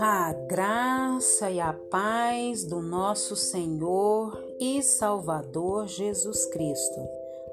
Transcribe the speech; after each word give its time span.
A 0.00 0.32
graça 0.48 1.50
e 1.50 1.60
a 1.60 1.72
paz 1.72 2.64
do 2.64 2.80
nosso 2.80 3.36
Senhor 3.36 4.36
e 4.58 4.82
Salvador 4.82 5.86
Jesus 5.86 6.46
Cristo. 6.46 7.00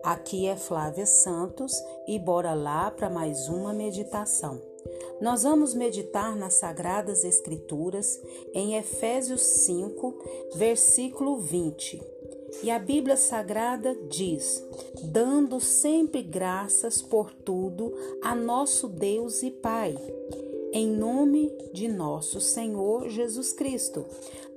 Aqui 0.04 0.48
é 0.48 0.56
Flávia 0.56 1.06
Santos 1.06 1.72
e 2.08 2.18
bora 2.18 2.54
lá 2.56 2.90
para 2.90 3.10
mais 3.10 3.48
uma 3.48 3.72
meditação. 3.72 4.60
Nós 5.22 5.44
vamos 5.44 5.76
meditar 5.76 6.36
nas 6.36 6.56
Sagradas 6.56 7.24
Escrituras 7.24 8.20
em 8.54 8.78
Efésios 8.78 9.42
5, 9.42 10.18
versículo 10.56 11.38
20. 11.38 12.21
E 12.64 12.70
a 12.70 12.80
Bíblia 12.80 13.18
Sagrada 13.18 13.96
diz: 14.10 14.64
dando 15.04 15.60
sempre 15.60 16.22
graças 16.22 17.02
por 17.02 17.32
tudo 17.34 17.94
a 18.22 18.36
nosso 18.36 18.88
Deus 18.88 19.44
e 19.44 19.52
Pai 19.52 19.96
em 20.74 20.88
nome 20.88 21.52
de 21.74 21.88
nosso 21.88 22.40
Senhor 22.40 23.10
Jesus 23.10 23.52
Cristo, 23.52 24.06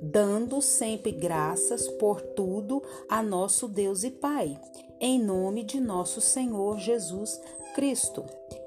dando 0.00 0.62
sempre 0.62 1.10
graças 1.10 1.88
por 1.88 2.20
tudo 2.20 2.82
a 3.08 3.22
nosso 3.22 3.66
Deus 3.66 4.04
e 4.04 4.10
Pai, 4.10 4.58
em 5.00 5.20
nome 5.20 5.64
de 5.64 5.80
nosso 5.80 6.20
Senhor 6.20 6.78
Jesus 6.78 7.40
Cristo. 7.74 8.24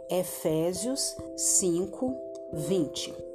Efésios 0.09 1.15
5, 1.37 2.15
20. 2.53 3.26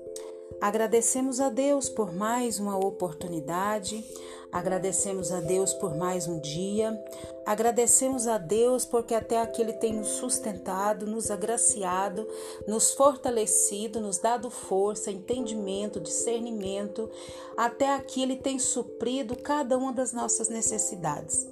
Agradecemos 0.60 1.40
a 1.40 1.48
Deus 1.48 1.88
por 1.88 2.12
mais 2.12 2.58
uma 2.58 2.76
oportunidade, 2.76 4.04
agradecemos 4.50 5.32
a 5.32 5.40
Deus 5.40 5.72
por 5.74 5.96
mais 5.96 6.28
um 6.28 6.38
dia, 6.40 6.96
agradecemos 7.44 8.26
a 8.26 8.38
Deus 8.38 8.84
porque 8.84 9.14
até 9.14 9.40
aqui 9.40 9.62
Ele 9.62 9.72
tem 9.72 9.92
nos 9.92 10.08
sustentado, 10.08 11.06
nos 11.06 11.30
agraciado, 11.30 12.26
nos 12.66 12.92
fortalecido, 12.92 14.00
nos 14.00 14.18
dado 14.18 14.50
força, 14.50 15.10
entendimento, 15.10 16.00
discernimento. 16.00 17.10
Até 17.56 17.94
aqui 17.94 18.22
Ele 18.22 18.36
tem 18.36 18.58
suprido 18.58 19.36
cada 19.36 19.76
uma 19.78 19.92
das 19.92 20.12
nossas 20.12 20.48
necessidades. 20.48 21.46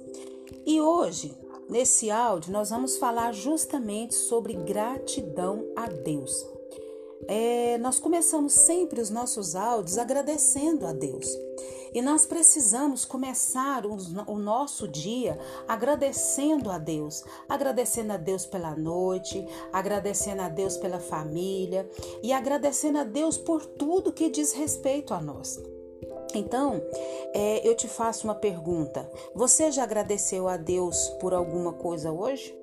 E 0.65 0.79
hoje, 0.79 1.35
nesse 1.67 2.11
áudio, 2.11 2.51
nós 2.51 2.69
vamos 2.69 2.97
falar 2.97 3.33
justamente 3.33 4.13
sobre 4.13 4.53
gratidão 4.53 5.65
a 5.75 5.87
Deus. 5.87 6.50
É, 7.27 7.77
nós 7.77 7.99
começamos 7.99 8.53
sempre 8.53 8.99
os 8.99 9.09
nossos 9.09 9.55
áudios 9.55 9.97
agradecendo 9.97 10.85
a 10.85 10.93
Deus. 10.93 11.27
E 11.93 12.01
nós 12.01 12.25
precisamos 12.25 13.03
começar 13.03 13.85
o, 13.85 14.37
nosso 14.37 14.87
dia 14.87 15.37
agradecendo 15.67 16.71
a 16.71 16.77
Deus, 16.77 17.23
agradecendo 17.49 18.13
a 18.13 18.17
Deus 18.17 18.45
pela 18.45 18.73
noite, 18.75 19.45
agradecendo 19.73 20.41
a 20.41 20.47
Deus 20.47 20.77
pela 20.77 20.99
família 20.99 21.89
e 22.23 22.31
agradecendo 22.31 22.97
a 22.97 23.03
Deus 23.03 23.37
por 23.37 23.65
tudo 23.65 24.13
que 24.13 24.29
diz 24.29 24.53
respeito 24.53 25.13
a 25.13 25.19
nós. 25.19 25.59
Então, 26.33 26.81
é, 27.33 27.67
eu 27.67 27.75
te 27.75 27.89
faço 27.89 28.25
uma 28.25 28.35
pergunta: 28.35 29.09
você 29.35 29.69
já 29.69 29.83
agradeceu 29.83 30.47
a 30.47 30.55
Deus 30.55 31.09
por 31.19 31.33
alguma 31.33 31.73
coisa 31.73 32.09
hoje? 32.09 32.57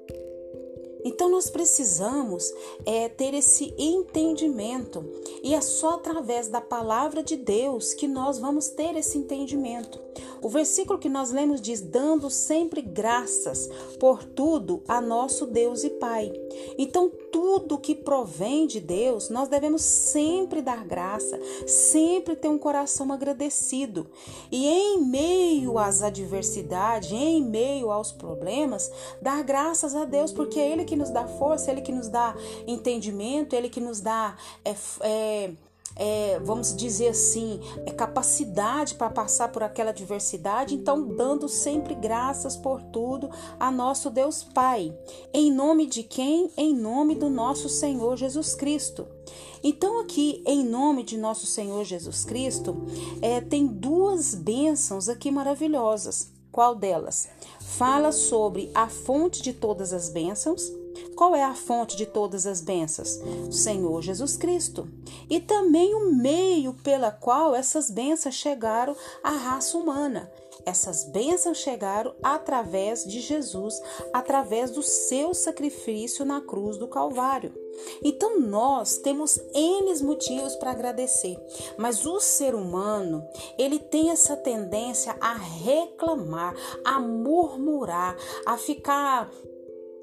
Então 1.08 1.30
nós 1.30 1.48
precisamos 1.48 2.52
é, 2.84 3.08
ter 3.08 3.32
esse 3.32 3.74
entendimento 3.78 5.02
e 5.42 5.54
é 5.54 5.60
só 5.62 5.94
através 5.94 6.48
da 6.48 6.60
palavra 6.60 7.22
de 7.22 7.34
Deus 7.34 7.94
que 7.94 8.06
nós 8.06 8.38
vamos 8.38 8.68
ter 8.68 8.94
esse 8.94 9.16
entendimento. 9.16 9.98
O 10.42 10.48
versículo 10.48 10.98
que 10.98 11.08
nós 11.08 11.30
lemos 11.30 11.60
diz: 11.60 11.80
dando 11.80 12.30
sempre 12.30 12.80
graças 12.80 13.68
por 13.98 14.22
tudo 14.22 14.82
a 14.86 15.00
nosso 15.00 15.46
Deus 15.46 15.82
e 15.84 15.90
Pai. 15.90 16.32
Então, 16.76 17.10
tudo 17.32 17.78
que 17.78 17.94
provém 17.94 18.66
de 18.66 18.80
Deus, 18.80 19.28
nós 19.28 19.48
devemos 19.48 19.82
sempre 19.82 20.62
dar 20.62 20.84
graça, 20.84 21.38
sempre 21.66 22.36
ter 22.36 22.48
um 22.48 22.58
coração 22.58 23.12
agradecido. 23.12 24.06
E 24.50 24.66
em 24.66 25.04
meio 25.04 25.78
às 25.78 26.02
adversidades, 26.02 27.10
em 27.12 27.42
meio 27.42 27.90
aos 27.90 28.12
problemas, 28.12 28.90
dar 29.20 29.42
graças 29.42 29.94
a 29.94 30.04
Deus, 30.04 30.32
porque 30.32 30.58
é 30.58 30.70
Ele 30.70 30.84
que 30.84 30.96
nos 30.98 31.10
dá 31.10 31.26
força, 31.26 31.70
Ele 31.70 31.80
que 31.80 31.92
nos 31.92 32.08
dá 32.08 32.34
entendimento, 32.66 33.54
Ele 33.54 33.68
que 33.68 33.80
nos 33.80 34.00
dá. 34.00 34.36
É, 34.64 34.74
é, 35.00 35.50
é, 35.98 36.38
vamos 36.44 36.74
dizer 36.76 37.08
assim, 37.08 37.60
é 37.84 37.90
capacidade 37.90 38.94
para 38.94 39.10
passar 39.10 39.48
por 39.48 39.64
aquela 39.64 39.90
adversidade, 39.90 40.74
então 40.74 41.16
dando 41.16 41.48
sempre 41.48 41.94
graças 41.94 42.56
por 42.56 42.80
tudo 42.80 43.28
a 43.58 43.70
nosso 43.70 44.08
Deus 44.08 44.44
Pai. 44.44 44.96
Em 45.34 45.50
nome 45.50 45.86
de 45.86 46.04
quem? 46.04 46.50
Em 46.56 46.72
nome 46.72 47.16
do 47.16 47.28
nosso 47.28 47.68
Senhor 47.68 48.16
Jesus 48.16 48.54
Cristo. 48.54 49.06
Então, 49.62 50.00
aqui, 50.00 50.40
em 50.46 50.64
nome 50.64 51.02
de 51.02 51.18
nosso 51.18 51.44
Senhor 51.46 51.84
Jesus 51.84 52.24
Cristo, 52.24 52.76
é, 53.20 53.40
tem 53.40 53.66
duas 53.66 54.34
bênçãos 54.34 55.08
aqui 55.08 55.32
maravilhosas. 55.32 56.30
Qual 56.52 56.76
delas? 56.76 57.28
Fala 57.60 58.12
sobre 58.12 58.70
a 58.72 58.88
fonte 58.88 59.42
de 59.42 59.52
todas 59.52 59.92
as 59.92 60.08
bênçãos 60.08 60.72
qual 61.18 61.34
é 61.34 61.42
a 61.42 61.52
fonte 61.52 61.96
de 61.96 62.06
todas 62.06 62.46
as 62.46 62.60
bênçãos? 62.60 63.20
O 63.48 63.50
Senhor 63.50 64.00
Jesus 64.02 64.36
Cristo. 64.36 64.88
E 65.28 65.40
também 65.40 65.92
o 65.92 66.12
meio 66.12 66.74
pela 66.74 67.10
qual 67.10 67.56
essas 67.56 67.90
bênçãos 67.90 68.36
chegaram 68.36 68.94
à 69.20 69.30
raça 69.30 69.76
humana. 69.76 70.30
Essas 70.64 71.02
bênçãos 71.02 71.58
chegaram 71.58 72.14
através 72.22 73.04
de 73.04 73.20
Jesus, 73.20 73.82
através 74.12 74.70
do 74.70 74.80
seu 74.80 75.34
sacrifício 75.34 76.24
na 76.24 76.40
cruz 76.40 76.76
do 76.76 76.86
Calvário. 76.86 77.52
Então 78.00 78.38
nós 78.38 78.98
temos 78.98 79.40
N 79.52 80.02
motivos 80.04 80.54
para 80.54 80.70
agradecer, 80.70 81.36
mas 81.76 82.06
o 82.06 82.20
ser 82.20 82.54
humano, 82.54 83.26
ele 83.58 83.80
tem 83.80 84.10
essa 84.10 84.36
tendência 84.36 85.16
a 85.20 85.32
reclamar, 85.32 86.54
a 86.84 87.00
murmurar, 87.00 88.16
a 88.46 88.56
ficar 88.56 89.28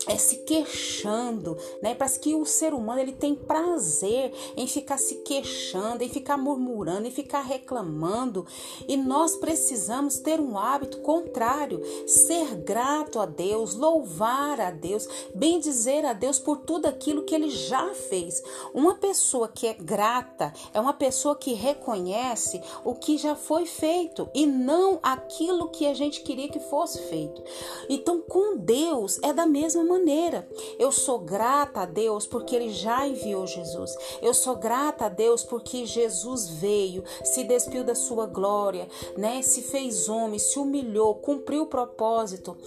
é, 0.08 0.18
se 0.18 0.38
queixando, 0.38 1.58
né? 1.82 1.96
Parece 1.96 2.20
que 2.20 2.36
o 2.36 2.46
ser 2.46 2.74
humano 2.74 3.02
ele 3.02 3.12
tem 3.12 3.36
prazer 3.36 4.32
em 4.56 4.68
ficar 4.68 4.98
se 4.98 5.16
queixando, 5.16 6.04
em 6.04 6.10
ficar 6.10 6.38
murmurando, 6.38 7.08
em 7.08 7.12
ficar 7.12 7.42
reclamando. 7.42 8.46
E 8.88 8.96
nós 8.96 9.36
precisamos 9.36 10.18
ter 10.20 10.40
um 10.40 10.58
hábito 10.58 11.00
contrário, 11.00 11.82
ser 12.08 12.56
grato 12.56 13.20
a 13.20 13.26
Deus, 13.26 13.76
louvar 13.76 14.60
a 14.60 14.72
Deus, 14.72 15.08
bem 15.34 15.60
dizer 15.60 16.06
a 16.06 16.14
Deus 16.14 16.40
por 16.40 16.58
tudo 16.58 16.86
aquilo 16.86 17.24
que 17.24 17.34
ele 17.34 17.50
já 17.50 17.94
fez. 17.94 18.44
Uma 18.74 18.96
pessoa 18.96 19.48
que 19.48 19.68
é 19.68 19.74
grata 19.74 20.54
é 20.74 20.80
uma 20.80 20.94
pessoa 20.94 21.36
que 21.36 21.54
reconhece 21.54 22.62
o 22.84 22.94
que 22.94 23.18
já 23.18 23.36
foi 23.36 23.66
feito 23.66 24.30
e 24.34 24.46
não 24.46 25.00
aquilo 25.02 25.70
que 25.70 25.88
a 25.88 25.94
gente 25.94 26.22
queria 26.22 26.48
que 26.48 26.60
fosse 26.60 27.00
feito. 27.10 27.42
Então, 27.90 28.22
com 28.22 28.58
Deus 28.58 29.20
é 29.24 29.34
da 29.34 29.46
mesma 29.46 29.84
maneira 29.84 29.95
maneira. 29.96 30.48
Eu 30.78 30.92
sou 30.92 31.20
grata 31.20 31.82
a 31.82 31.86
Deus 31.86 32.28
porque 32.28 32.56
Ele 32.56 32.70
já 32.70 33.08
enviou 33.08 33.48
Jesus. 33.48 33.96
Eu 34.22 34.34
sou 34.34 34.56
grata 34.56 35.06
a 35.06 35.10
Deus 35.10 35.44
porque 35.44 35.86
Jesus 35.86 36.48
veio, 36.48 37.04
se 37.24 37.44
despiu 37.44 37.84
da 37.84 37.96
sua 37.96 38.26
glória, 38.26 38.88
né? 39.18 39.42
Se 39.42 39.62
fez 39.62 40.10
homem, 40.10 40.40
se 40.40 40.60
humilhou, 40.60 41.16
cumpriu 41.16 41.64
o 41.64 41.68
propósito 41.68 42.58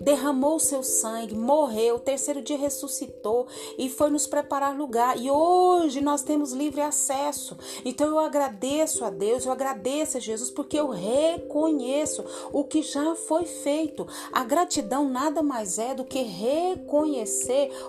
derramou 0.00 0.58
seu 0.58 0.82
sangue, 0.82 1.34
morreu, 1.34 1.98
terceiro 1.98 2.42
dia 2.42 2.58
ressuscitou 2.58 3.46
e 3.78 3.88
foi 3.88 4.10
nos 4.10 4.26
preparar 4.26 4.76
lugar. 4.76 5.18
E 5.18 5.30
hoje 5.30 6.00
nós 6.00 6.22
temos 6.22 6.52
livre 6.52 6.80
acesso. 6.80 7.56
Então 7.84 8.08
eu 8.08 8.18
agradeço 8.18 9.04
a 9.04 9.10
Deus, 9.10 9.46
eu 9.46 9.52
agradeço 9.52 10.16
a 10.16 10.20
Jesus 10.20 10.50
porque 10.50 10.78
eu 10.78 10.88
reconheço 10.88 12.24
o 12.52 12.64
que 12.64 12.82
já 12.82 13.14
foi 13.14 13.44
feito. 13.44 14.06
A 14.32 14.44
gratidão 14.44 15.08
nada 15.08 15.42
mais 15.42 15.78
é 15.78 15.94
do 15.94 16.04
que 16.04 16.22
reconhecer 16.22 16.75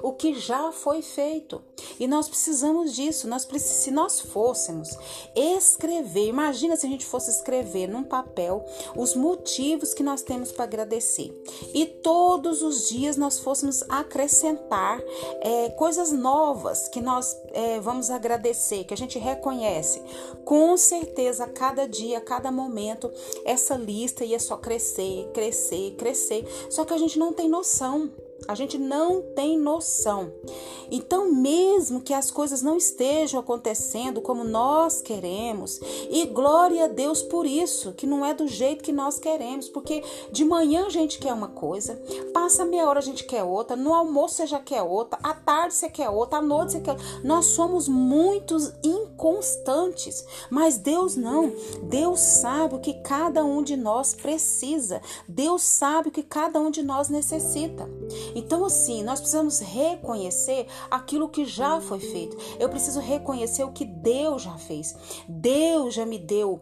o 0.01 0.13
que 0.13 0.33
já 0.33 0.71
foi 0.71 1.01
feito. 1.01 1.61
E 1.99 2.07
nós 2.07 2.27
precisamos 2.27 2.95
disso. 2.95 3.27
Nós 3.27 3.47
se 3.57 3.91
nós 3.91 4.19
fôssemos 4.19 4.89
escrever, 5.35 6.27
imagina 6.27 6.75
se 6.75 6.85
a 6.85 6.89
gente 6.89 7.05
fosse 7.05 7.29
escrever 7.29 7.87
num 7.87 8.03
papel 8.03 8.65
os 8.95 9.15
motivos 9.15 9.93
que 9.93 10.03
nós 10.03 10.21
temos 10.21 10.51
para 10.51 10.65
agradecer. 10.65 11.33
E 11.73 11.85
todos 11.85 12.61
os 12.61 12.87
dias 12.89 13.17
nós 13.17 13.39
fôssemos 13.39 13.83
acrescentar 13.89 15.01
é, 15.41 15.69
coisas 15.69 16.11
novas 16.11 16.87
que 16.87 17.01
nós 17.01 17.35
é, 17.51 17.79
vamos 17.79 18.09
agradecer, 18.09 18.83
que 18.83 18.93
a 18.93 18.97
gente 18.97 19.19
reconhece, 19.19 20.01
com 20.45 20.75
certeza, 20.77 21.47
cada 21.47 21.87
dia, 21.87 22.21
cada 22.21 22.51
momento, 22.51 23.11
essa 23.45 23.75
lista 23.75 24.23
ia 24.23 24.39
só 24.39 24.57
crescer, 24.57 25.29
crescer, 25.33 25.95
crescer. 25.97 26.45
Só 26.69 26.85
que 26.85 26.93
a 26.93 26.97
gente 26.97 27.17
não 27.19 27.33
tem 27.33 27.49
noção 27.49 28.11
A 28.47 28.55
gente 28.55 28.77
não 28.77 29.21
tem 29.35 29.57
noção. 29.57 30.31
Então, 30.89 31.31
mesmo 31.31 32.01
que 32.01 32.13
as 32.13 32.31
coisas 32.31 32.61
não 32.61 32.77
estejam 32.77 33.39
acontecendo 33.39 34.21
como 34.21 34.43
nós 34.43 35.01
queremos, 35.01 35.79
e 36.09 36.25
glória 36.25 36.85
a 36.85 36.87
Deus 36.87 37.21
por 37.21 37.45
isso, 37.45 37.93
que 37.93 38.07
não 38.07 38.25
é 38.25 38.33
do 38.33 38.47
jeito 38.47 38.83
que 38.83 38.91
nós 38.91 39.19
queremos, 39.19 39.67
porque 39.67 40.03
de 40.31 40.45
manhã 40.45 40.85
a 40.85 40.89
gente 40.89 41.19
quer 41.19 41.33
uma 41.33 41.49
coisa, 41.49 42.01
passa 42.33 42.63
meia 42.63 42.87
hora 42.87 42.99
a 42.99 43.01
gente 43.01 43.25
quer 43.25 43.43
outra, 43.43 43.75
no 43.75 43.93
almoço 43.93 44.35
você 44.35 44.47
já 44.47 44.59
quer 44.59 44.81
outra, 44.81 45.19
à 45.21 45.33
tarde 45.33 45.73
você 45.73 45.89
quer 45.89 46.09
outra, 46.09 46.39
à 46.39 46.41
noite 46.41 46.73
você 46.73 46.79
quer. 46.79 46.97
Nós 47.23 47.45
somos 47.47 47.87
muitos 47.87 48.71
inconstantes, 48.83 50.25
mas 50.49 50.77
Deus 50.77 51.15
não. 51.15 51.51
Deus 51.83 52.19
sabe 52.19 52.75
o 52.75 52.79
que 52.79 52.93
cada 53.01 53.43
um 53.43 53.61
de 53.61 53.75
nós 53.75 54.13
precisa. 54.13 55.01
Deus 55.27 55.61
sabe 55.63 56.09
o 56.09 56.11
que 56.11 56.23
cada 56.23 56.59
um 56.59 56.71
de 56.71 56.83
nós 56.83 57.09
necessita. 57.09 57.89
Então, 58.35 58.65
assim, 58.65 59.03
nós 59.03 59.19
precisamos 59.19 59.59
reconhecer 59.59 60.67
aquilo 60.89 61.29
que 61.29 61.45
já 61.45 61.79
foi 61.81 61.99
feito. 61.99 62.37
Eu 62.59 62.69
preciso 62.69 62.99
reconhecer 62.99 63.63
o 63.63 63.71
que 63.71 63.85
Deus 63.85 64.41
já 64.41 64.57
fez. 64.57 64.95
Deus 65.27 65.93
já 65.93 66.05
me 66.05 66.17
deu 66.17 66.61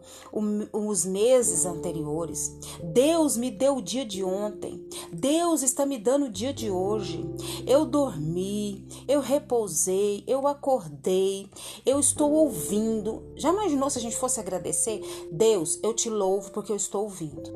os 0.72 1.04
meses 1.04 1.64
anteriores. 1.66 2.56
Deus 2.82 3.36
me 3.36 3.50
deu 3.50 3.76
o 3.76 3.82
dia 3.82 4.04
de 4.04 4.22
ontem. 4.24 4.84
Deus 5.12 5.62
está 5.62 5.84
me 5.84 5.98
dando 5.98 6.26
o 6.26 6.30
dia 6.30 6.52
de 6.52 6.70
hoje. 6.70 7.24
Eu 7.66 7.84
dormi, 7.84 8.86
eu 9.08 9.20
repousei, 9.20 10.24
eu 10.26 10.46
acordei, 10.46 11.48
eu 11.84 11.98
estou 11.98 12.32
ouvindo. 12.32 13.22
Já 13.36 13.52
imaginou 13.52 13.90
se 13.90 13.98
a 13.98 14.02
gente 14.02 14.16
fosse 14.16 14.40
agradecer? 14.40 15.00
Deus, 15.30 15.78
eu 15.82 15.92
te 15.94 16.08
louvo 16.08 16.50
porque 16.50 16.72
eu 16.72 16.76
estou 16.76 17.04
ouvindo. 17.04 17.52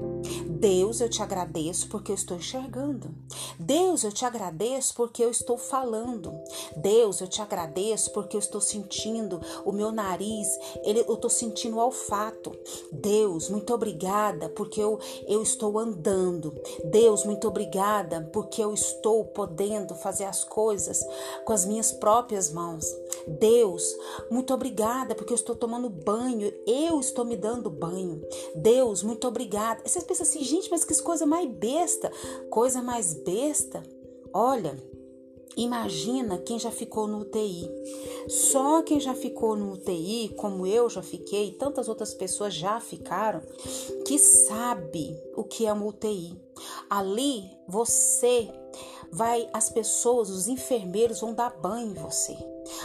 Deus, 0.60 1.00
eu 1.00 1.08
te 1.08 1.22
agradeço 1.22 1.88
porque 1.88 2.12
eu 2.12 2.14
estou 2.14 2.36
enxergando. 2.36 3.14
Deus, 3.58 4.04
eu 4.04 4.12
te 4.12 4.26
agradeço 4.26 4.94
porque 4.94 5.24
eu 5.24 5.30
estou 5.30 5.56
falando. 5.56 6.34
Deus, 6.76 7.22
eu 7.22 7.26
te 7.26 7.40
agradeço 7.40 8.12
porque 8.12 8.36
eu 8.36 8.38
estou 8.38 8.60
sentindo 8.60 9.40
o 9.64 9.72
meu 9.72 9.90
nariz, 9.90 10.46
ele, 10.84 11.00
eu 11.08 11.14
estou 11.14 11.30
sentindo 11.30 11.78
o 11.78 11.80
olfato. 11.80 12.52
Deus, 12.92 13.48
muito 13.48 13.72
obrigada 13.72 14.50
porque 14.50 14.82
eu, 14.82 14.98
eu 15.26 15.42
estou 15.42 15.78
andando. 15.78 16.54
Deus, 16.84 17.24
muito 17.24 17.48
obrigada 17.48 18.28
porque 18.30 18.62
eu 18.62 18.74
estou 18.74 19.24
podendo 19.24 19.94
fazer 19.94 20.24
as 20.24 20.44
coisas 20.44 21.02
com 21.46 21.54
as 21.54 21.64
minhas 21.64 21.90
próprias 21.90 22.52
mãos. 22.52 22.84
Deus, 23.26 23.96
muito 24.30 24.52
obrigada 24.52 25.14
porque 25.14 25.32
eu 25.32 25.36
estou 25.36 25.56
tomando 25.56 25.88
banho, 25.88 26.52
eu 26.66 27.00
estou 27.00 27.24
me 27.24 27.36
dando 27.36 27.70
banho. 27.70 28.22
Deus, 28.54 29.02
muito 29.02 29.26
obrigada. 29.26 29.80
Vocês 29.86 30.04
pensam 30.04 30.26
assim, 30.26 30.49
gente, 30.50 30.70
mas 30.70 30.84
que 30.84 31.00
coisa 31.02 31.24
mais 31.24 31.48
besta. 31.48 32.10
Coisa 32.50 32.82
mais 32.82 33.14
besta. 33.14 33.82
Olha, 34.32 34.76
Imagina 35.56 36.38
quem 36.38 36.58
já 36.58 36.70
ficou 36.70 37.06
no 37.06 37.18
UTI. 37.18 37.68
Só 38.28 38.82
quem 38.82 39.00
já 39.00 39.14
ficou 39.14 39.56
no 39.56 39.72
UTI, 39.72 40.32
como 40.36 40.66
eu 40.66 40.88
já 40.88 41.02
fiquei, 41.02 41.48
e 41.48 41.52
tantas 41.52 41.88
outras 41.88 42.14
pessoas 42.14 42.54
já 42.54 42.80
ficaram, 42.80 43.42
que 44.06 44.18
sabe 44.18 45.16
o 45.36 45.42
que 45.42 45.66
é 45.66 45.72
uma 45.72 45.86
UTI. 45.86 46.40
Ali 46.88 47.50
você 47.66 48.48
vai, 49.10 49.48
as 49.52 49.68
pessoas, 49.68 50.30
os 50.30 50.46
enfermeiros 50.46 51.20
vão 51.20 51.34
dar 51.34 51.50
banho 51.50 51.90
em 51.90 51.94
você. 51.94 52.36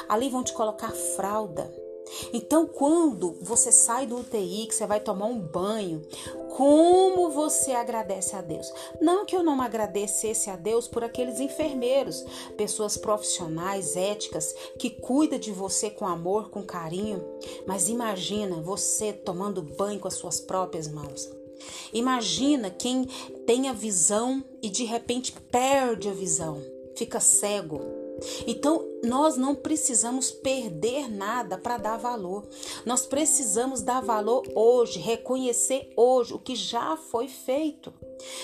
Ali 0.09 0.29
vão 0.29 0.43
te 0.43 0.53
colocar 0.53 0.91
fralda. 0.91 1.84
Então, 2.33 2.67
quando 2.67 3.35
você 3.41 3.71
sai 3.71 4.05
do 4.05 4.17
UTI, 4.17 4.67
que 4.67 4.75
você 4.75 4.85
vai 4.85 4.99
tomar 4.99 5.25
um 5.25 5.39
banho, 5.39 6.01
como 6.55 7.29
você 7.31 7.71
agradece 7.71 8.35
a 8.35 8.41
Deus? 8.41 8.71
Não 9.01 9.25
que 9.25 9.35
eu 9.35 9.43
não 9.43 9.61
agradecesse 9.61 10.49
a 10.49 10.55
Deus 10.55 10.87
por 10.87 11.03
aqueles 11.03 11.39
enfermeiros, 11.39 12.25
pessoas 12.55 12.95
profissionais, 12.95 13.95
éticas, 13.95 14.53
que 14.79 14.89
cuidam 14.89 15.39
de 15.39 15.51
você 15.51 15.89
com 15.89 16.07
amor, 16.07 16.49
com 16.49 16.63
carinho, 16.63 17.23
mas 17.65 17.89
imagina 17.89 18.61
você 18.61 19.11
tomando 19.11 19.61
banho 19.61 19.99
com 19.99 20.07
as 20.07 20.15
suas 20.15 20.39
próprias 20.39 20.87
mãos. 20.87 21.29
Imagina 21.93 22.69
quem 22.69 23.05
tem 23.45 23.69
a 23.69 23.73
visão 23.73 24.43
e 24.61 24.69
de 24.69 24.83
repente 24.83 25.33
perde 25.51 26.09
a 26.09 26.13
visão, 26.13 26.61
fica 26.95 27.19
cego. 27.19 27.81
Então, 28.47 28.83
nós 29.05 29.37
não 29.37 29.55
precisamos 29.55 30.31
perder 30.31 31.09
nada 31.09 31.57
para 31.57 31.77
dar 31.77 31.97
valor. 31.97 32.47
Nós 32.85 33.05
precisamos 33.05 33.81
dar 33.81 34.01
valor 34.01 34.43
hoje, 34.55 34.99
reconhecer 34.99 35.91
hoje 35.95 36.33
o 36.33 36.39
que 36.39 36.55
já 36.55 36.97
foi 36.97 37.27
feito. 37.27 37.93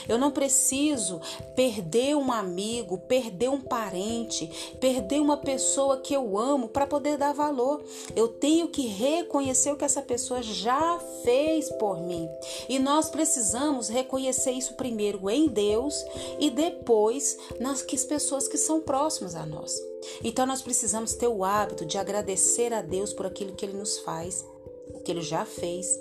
Eu 0.07 0.17
não 0.17 0.31
preciso 0.31 1.21
perder 1.55 2.15
um 2.15 2.31
amigo, 2.31 2.97
perder 2.97 3.49
um 3.49 3.61
parente, 3.61 4.49
perder 4.79 5.19
uma 5.19 5.37
pessoa 5.37 5.97
que 5.97 6.13
eu 6.13 6.37
amo 6.37 6.69
para 6.69 6.87
poder 6.87 7.17
dar 7.17 7.33
valor. 7.33 7.83
Eu 8.15 8.27
tenho 8.27 8.67
que 8.67 8.87
reconhecer 8.87 9.71
o 9.71 9.77
que 9.77 9.85
essa 9.85 10.01
pessoa 10.01 10.41
já 10.41 10.99
fez 11.23 11.69
por 11.71 12.01
mim. 12.01 12.29
E 12.69 12.79
nós 12.79 13.09
precisamos 13.09 13.89
reconhecer 13.89 14.51
isso 14.51 14.73
primeiro 14.75 15.29
em 15.29 15.47
Deus 15.47 16.03
e 16.39 16.49
depois 16.49 17.37
nas 17.59 17.81
pessoas 17.81 18.47
que 18.47 18.57
são 18.57 18.81
próximas 18.81 19.35
a 19.35 19.45
nós. 19.45 19.91
Então 20.23 20.45
nós 20.51 20.61
precisamos 20.61 21.13
ter 21.13 21.29
o 21.29 21.45
hábito 21.45 21.85
de 21.85 21.97
agradecer 21.97 22.73
a 22.73 22.81
Deus 22.81 23.13
por 23.13 23.25
aquilo 23.25 23.53
que 23.53 23.65
ele 23.65 23.77
nos 23.77 23.99
faz, 23.99 24.45
o 24.93 24.99
que 25.01 25.11
ele 25.11 25.21
já 25.21 25.45
fez 25.45 25.99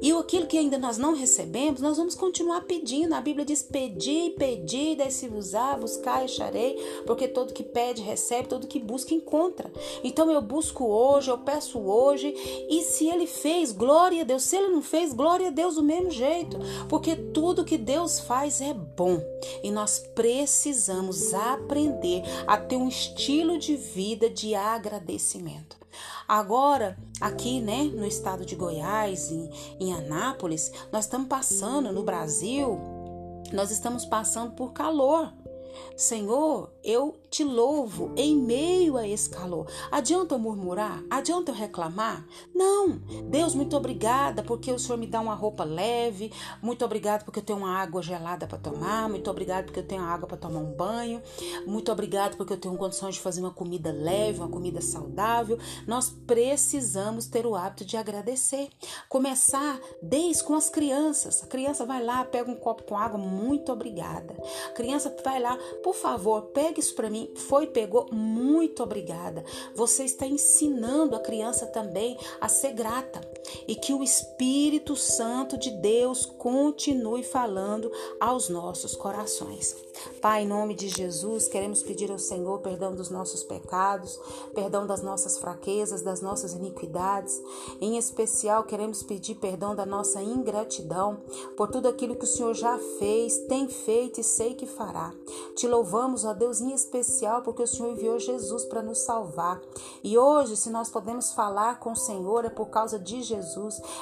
e 0.00 0.12
aquilo 0.12 0.46
que 0.46 0.58
ainda 0.58 0.78
nós 0.78 0.98
não 0.98 1.14
recebemos, 1.14 1.80
nós 1.80 1.96
vamos 1.96 2.14
continuar 2.14 2.62
pedindo. 2.62 3.14
A 3.14 3.20
Bíblia 3.20 3.44
diz: 3.44 3.62
pedi, 3.62 4.34
pedi, 4.38 4.94
desse 4.94 5.28
vos 5.28 5.52
buscar 5.80 6.22
e 6.22 6.24
acharei, 6.24 6.76
porque 7.06 7.28
todo 7.28 7.52
que 7.52 7.62
pede 7.62 8.02
recebe, 8.02 8.48
todo 8.48 8.66
que 8.66 8.78
busca 8.78 9.14
encontra. 9.14 9.72
Então 10.02 10.30
eu 10.30 10.40
busco 10.40 10.84
hoje, 10.84 11.30
eu 11.30 11.38
peço 11.38 11.78
hoje, 11.78 12.34
e 12.68 12.82
se 12.82 13.08
ele 13.08 13.26
fez, 13.26 13.72
glória 13.72 14.22
a 14.22 14.24
Deus. 14.24 14.42
Se 14.42 14.56
ele 14.56 14.68
não 14.68 14.82
fez, 14.82 15.12
glória 15.12 15.48
a 15.48 15.50
Deus 15.50 15.76
do 15.76 15.82
mesmo 15.82 16.10
jeito, 16.10 16.58
porque 16.88 17.16
tudo 17.16 17.64
que 17.64 17.78
Deus 17.78 18.20
faz 18.20 18.60
é 18.60 18.74
bom. 18.74 19.22
E 19.62 19.70
nós 19.70 19.98
precisamos 20.14 21.32
aprender 21.32 22.22
a 22.46 22.56
ter 22.56 22.76
um 22.76 22.88
estilo 22.88 23.58
de 23.58 23.76
vida 23.76 24.28
de 24.28 24.54
agradecimento. 24.54 25.83
Agora, 26.26 26.96
aqui, 27.20 27.60
né, 27.60 27.84
no 27.84 28.06
estado 28.06 28.44
de 28.44 28.54
Goiás, 28.54 29.30
em, 29.30 29.50
em 29.80 29.92
Anápolis, 29.92 30.72
nós 30.92 31.04
estamos 31.04 31.28
passando 31.28 31.92
no 31.92 32.02
Brasil, 32.02 32.78
nós 33.52 33.70
estamos 33.70 34.04
passando 34.04 34.52
por 34.52 34.72
calor. 34.72 35.32
Senhor, 35.96 36.72
eu 36.82 37.18
te 37.34 37.42
louvo 37.42 38.12
em 38.16 38.36
meio 38.36 38.96
a 38.96 39.08
esse 39.08 39.28
calor. 39.28 39.66
Adianta 39.90 40.36
eu 40.36 40.38
murmurar? 40.38 41.02
Adianta 41.10 41.50
eu 41.50 41.54
reclamar? 41.56 42.24
Não. 42.54 42.90
Deus, 43.28 43.56
muito 43.56 43.76
obrigada 43.76 44.40
porque 44.40 44.70
o 44.70 44.78
Senhor 44.78 44.96
me 44.96 45.08
dá 45.08 45.20
uma 45.20 45.34
roupa 45.34 45.64
leve. 45.64 46.32
Muito 46.62 46.84
obrigado 46.84 47.24
porque 47.24 47.40
eu 47.40 47.42
tenho 47.42 47.58
uma 47.58 47.76
água 47.76 48.00
gelada 48.00 48.46
para 48.46 48.56
tomar. 48.56 49.08
Muito 49.08 49.28
obrigado 49.28 49.64
porque 49.64 49.80
eu 49.80 49.86
tenho 49.86 50.02
água 50.02 50.28
para 50.28 50.36
tomar 50.36 50.60
um 50.60 50.72
banho. 50.76 51.20
Muito 51.66 51.90
obrigado 51.90 52.36
porque 52.36 52.52
eu 52.52 52.56
tenho 52.56 52.76
condições 52.76 53.16
de 53.16 53.20
fazer 53.20 53.40
uma 53.40 53.50
comida 53.50 53.90
leve, 53.90 54.38
uma 54.38 54.48
comida 54.48 54.80
saudável. 54.80 55.58
Nós 55.88 56.10
precisamos 56.10 57.26
ter 57.26 57.46
o 57.46 57.56
hábito 57.56 57.84
de 57.84 57.96
agradecer. 57.96 58.68
Começar 59.08 59.80
desde 60.00 60.44
com 60.44 60.54
as 60.54 60.70
crianças. 60.70 61.42
A 61.42 61.48
criança 61.48 61.84
vai 61.84 62.00
lá, 62.00 62.24
pega 62.24 62.48
um 62.48 62.54
copo 62.54 62.84
com 62.84 62.96
água. 62.96 63.18
Muito 63.18 63.72
obrigada. 63.72 64.36
A 64.68 64.70
criança 64.70 65.12
vai 65.24 65.40
lá, 65.40 65.58
por 65.82 65.96
favor, 65.96 66.42
pegue 66.52 66.78
isso 66.78 66.94
para 66.94 67.10
mim. 67.10 67.23
Foi, 67.34 67.66
pegou. 67.66 68.06
Muito 68.12 68.82
obrigada. 68.82 69.44
Você 69.74 70.04
está 70.04 70.26
ensinando 70.26 71.16
a 71.16 71.20
criança 71.20 71.66
também 71.66 72.18
a 72.40 72.48
ser 72.48 72.72
grata 72.72 73.20
e 73.66 73.74
que 73.74 73.92
o 73.92 74.02
Espírito 74.02 74.96
Santo 74.96 75.56
de 75.56 75.70
Deus 75.70 76.26
continue 76.26 77.22
falando 77.22 77.90
aos 78.20 78.48
nossos 78.48 78.94
corações. 78.96 79.76
Pai, 80.20 80.42
em 80.42 80.48
nome 80.48 80.74
de 80.74 80.88
Jesus, 80.88 81.46
queremos 81.46 81.82
pedir 81.82 82.10
ao 82.10 82.18
Senhor 82.18 82.58
perdão 82.60 82.94
dos 82.94 83.10
nossos 83.10 83.44
pecados, 83.44 84.18
perdão 84.54 84.86
das 84.86 85.02
nossas 85.02 85.38
fraquezas, 85.38 86.02
das 86.02 86.20
nossas 86.20 86.52
iniquidades. 86.52 87.40
Em 87.80 87.96
especial, 87.96 88.64
queremos 88.64 89.02
pedir 89.02 89.36
perdão 89.36 89.74
da 89.74 89.86
nossa 89.86 90.22
ingratidão 90.22 91.18
por 91.56 91.68
tudo 91.70 91.88
aquilo 91.88 92.16
que 92.16 92.24
o 92.24 92.28
Senhor 92.28 92.54
já 92.54 92.78
fez, 92.98 93.38
tem 93.46 93.68
feito 93.68 94.20
e 94.20 94.24
sei 94.24 94.54
que 94.54 94.66
fará. 94.66 95.12
Te 95.54 95.68
louvamos, 95.68 96.24
ó 96.24 96.34
Deus, 96.34 96.60
em 96.60 96.72
especial 96.72 97.42
porque 97.42 97.62
o 97.62 97.66
Senhor 97.66 97.92
enviou 97.92 98.18
Jesus 98.18 98.64
para 98.64 98.82
nos 98.82 98.98
salvar. 98.98 99.60
E 100.02 100.18
hoje, 100.18 100.56
se 100.56 100.70
nós 100.70 100.88
podemos 100.88 101.32
falar 101.32 101.78
com 101.78 101.92
o 101.92 101.96
Senhor, 101.96 102.44
é 102.44 102.50
por 102.50 102.66
causa 102.66 102.98
de 102.98 103.22
Jesus, 103.22 103.43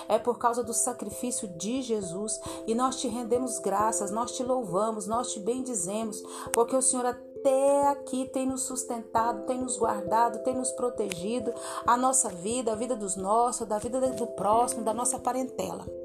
é 0.09 0.19
por 0.19 0.39
causa 0.39 0.63
do 0.63 0.73
sacrifício 0.73 1.49
de 1.49 1.83
Jesus. 1.83 2.41
E 2.67 2.75
nós 2.75 2.97
te 2.97 3.09
rendemos 3.09 3.59
graças, 3.59 4.11
nós 4.11 4.33
te 4.33 4.43
louvamos, 4.43 5.07
nós 5.07 5.33
te 5.33 5.41
bendizemos, 5.41 6.23
porque 6.53 6.77
o 6.77 6.83
Senhor 6.83 7.07
até 7.07 7.89
aqui 7.89 8.29
tem 8.33 8.47
nos 8.47 8.63
sustentado, 8.63 9.47
tem 9.47 9.59
nos 9.59 9.77
guardado, 9.77 10.43
tem 10.45 10.55
nos 10.55 10.71
protegido, 10.73 11.53
a 11.87 11.97
nossa 11.97 12.29
vida, 12.29 12.73
a 12.73 12.77
vida 12.77 12.97
dos 12.97 13.17
nossos, 13.17 13.67
da 13.67 13.79
vida 13.79 14.01
do 14.01 14.27
próximo, 14.29 14.85
da 14.85 14.95
nossa 14.95 15.19
parentela. 15.19 16.02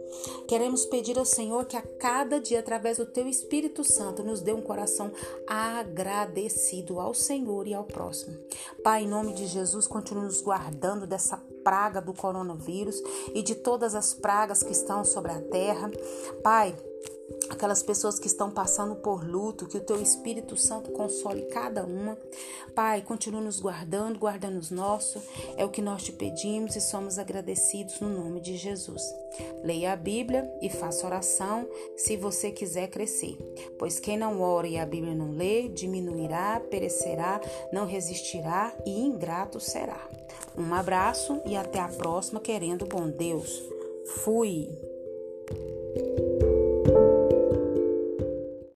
Queremos 0.48 0.86
pedir 0.86 1.18
ao 1.18 1.26
Senhor 1.26 1.66
que 1.66 1.76
a 1.76 1.82
cada 1.82 2.40
dia, 2.40 2.60
através 2.60 2.98
do 2.98 3.06
Teu 3.06 3.28
Espírito 3.28 3.84
Santo, 3.84 4.24
nos 4.24 4.42
dê 4.42 4.54
um 4.54 4.62
coração 4.62 5.12
agradecido 5.46 7.00
ao 7.00 7.14
Senhor 7.14 7.68
e 7.68 7.74
ao 7.74 7.84
próximo. 7.84 8.38
Pai, 8.84 9.04
em 9.04 9.08
nome 9.08 9.34
de 9.34 9.46
Jesus, 9.48 9.88
continue 9.88 10.26
nos 10.26 10.42
guardando 10.42 11.06
dessa 11.06 11.38
praga 11.64 12.02
do 12.02 12.14
coronavírus 12.14 13.02
e 13.34 13.42
de 13.42 13.56
todas 13.56 13.94
as 13.94 14.14
pragas 14.14 14.64
que 14.64 14.72
estão 14.72 15.04
sobre 15.04 15.32
a 15.32 15.42
terra. 15.42 15.92
Pai, 16.42 16.74
aquelas 17.50 17.82
pessoas 17.82 18.20
que 18.20 18.27
estão 18.27 18.51
passando 18.51 18.96
por 18.96 19.25
luto, 19.25 19.68
que 19.68 19.77
o 19.77 19.84
teu 19.84 20.01
Espírito 20.01 20.58
Santo 20.58 20.92
console 20.92 21.44
cada 21.44 21.86
uma. 21.86 22.18
Pai, 22.75 23.01
continue 23.01 23.42
nos 23.42 23.60
guardando, 23.60 24.20
guardando 24.20 24.58
os 24.58 24.72
nossos. 24.72 25.24
É 25.56 25.66
o 25.66 25.70
que 25.70 25.82
nós 25.82 26.04
te 26.04 26.12
pedimos 26.12 26.75
e 26.75 26.82
somos 26.82 27.18
agradecidos 27.18 28.00
no 28.00 28.10
nome 28.10 28.39
de 28.39 28.58
Jesus. 28.58 29.01
Leia 29.63 29.94
a 29.94 29.96
Bíblia 29.96 30.51
e 30.62 30.70
faça 30.70 31.06
oração 31.06 31.68
se 31.96 32.18
você 32.18 32.51
quiser 32.51 32.88
crescer. 32.88 33.38
Pois 33.77 34.00
quem 34.00 34.18
não 34.18 34.42
ora 34.42 34.68
e 34.68 34.77
a 34.77 34.86
Bíblia 34.86 35.16
não 35.16 35.32
lê, 35.32 35.68
diminuirá, 35.68 36.60
perecerá, 36.70 37.42
não 37.72 37.86
resistirá 37.86 38.75
e 38.86 39.00
ingrato 39.00 39.60
será. 39.60 40.08
Um 40.58 40.74
abraço 40.74 41.42
e 41.46 41.56
até 41.56 41.80
a 41.80 41.88
próxima, 41.88 42.39
querendo 42.39 42.86
bom 42.86 43.08
Deus. 43.10 43.63
Fui. 44.24 44.68